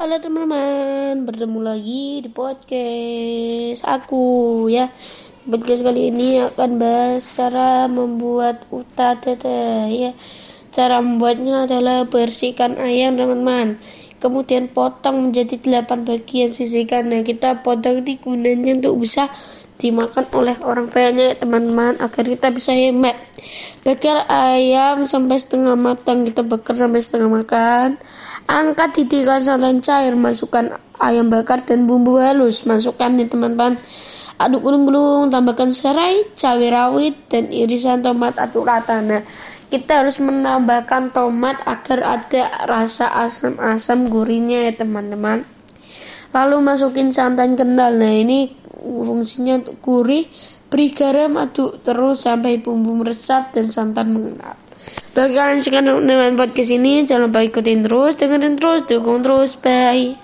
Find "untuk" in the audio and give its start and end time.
18.80-19.04, 49.64-49.80